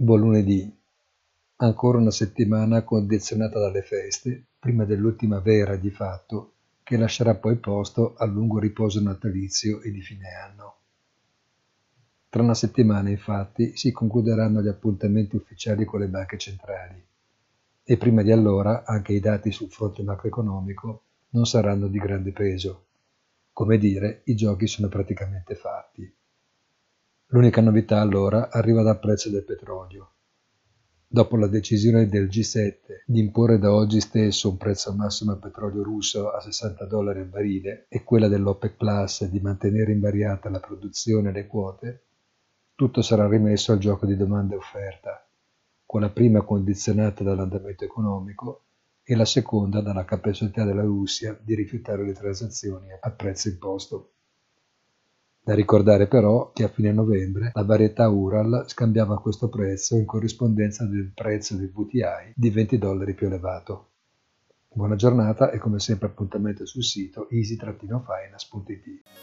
[0.00, 0.72] Buon lunedì.
[1.56, 6.52] Ancora una settimana condizionata dalle feste, prima dell'ultima vera di fatto,
[6.84, 10.76] che lascerà poi posto al lungo riposo natalizio e di fine anno.
[12.28, 17.04] Tra una settimana, infatti, si concluderanno gli appuntamenti ufficiali con le banche centrali
[17.82, 22.84] e prima di allora anche i dati sul fronte macroeconomico non saranno di grande peso.
[23.52, 26.14] Come dire, i giochi sono praticamente fatti.
[27.32, 30.12] L'unica novità allora arriva dal prezzo del petrolio.
[31.06, 35.82] Dopo la decisione del G7 di imporre da oggi stesso un prezzo massimo al petrolio
[35.82, 41.28] russo a 60 dollari al barile e quella dell'OPEC Plus di mantenere invariata la produzione
[41.28, 42.06] e le quote,
[42.74, 45.28] tutto sarà rimesso al gioco di domanda e offerta,
[45.84, 48.68] con la prima condizionata dall'andamento economico
[49.02, 54.12] e la seconda dalla capacità della Russia di rifiutare le transazioni al prezzo imposto.
[55.48, 60.84] Da ricordare però che a fine novembre la varietà Ural scambiava questo prezzo in corrispondenza
[60.84, 63.92] del prezzo del VTI di 20 dollari più elevato.
[64.70, 69.17] Buona giornata e come sempre appuntamento sul sito easy-finance.it.